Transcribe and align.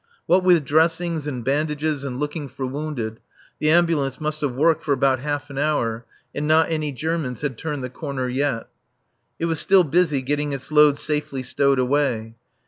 What 0.25 0.43
with 0.43 0.65
dressings 0.65 1.27
and 1.27 1.45
bandages 1.45 2.03
and 2.03 2.19
looking 2.19 2.47
for 2.47 2.65
wounded, 2.65 3.19
the 3.59 3.69
Ambulance 3.69 4.19
must 4.19 4.41
have 4.41 4.55
worked 4.55 4.83
for 4.83 4.93
about 4.93 5.19
half 5.19 5.51
an 5.51 5.59
hour, 5.59 6.07
and 6.33 6.47
not 6.47 6.71
any 6.71 6.91
Germans 6.91 7.41
had 7.41 7.55
turned 7.55 7.83
the 7.83 7.89
corner 7.91 8.27
yet. 8.27 8.67
It 9.37 9.45
was 9.45 9.59
still 9.59 9.83
busy 9.83 10.23
getting 10.23 10.53
its 10.53 10.71
load 10.71 10.97
safely 10.97 11.43
stowed 11.43 11.77
away. 11.77 12.33